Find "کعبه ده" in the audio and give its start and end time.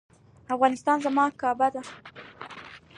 1.39-1.81